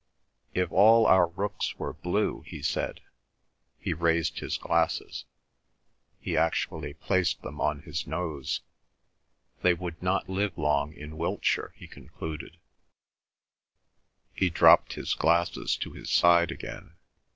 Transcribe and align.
"If 0.55 0.71
all 0.71 1.05
our 1.05 1.27
rooks 1.27 1.75
were 1.75 1.93
blue," 1.93 2.41
he 2.47 2.63
said,—he 2.63 3.93
raised 3.93 4.39
his 4.39 4.57
glasses; 4.57 5.25
he 6.19 6.35
actually 6.35 6.95
placed 6.95 7.43
them 7.43 7.61
on 7.61 7.83
his 7.83 8.07
nose—"they 8.07 9.75
would 9.75 10.01
not 10.01 10.27
live 10.27 10.57
long 10.57 10.91
in 10.93 11.17
Wiltshire," 11.17 11.73
he 11.75 11.87
concluded; 11.87 12.57
he 14.33 14.49
dropped 14.49 14.93
his 14.93 15.13
glasses 15.13 15.77
to 15.77 15.91
his 15.91 16.09
side 16.09 16.49
again. 16.51 16.95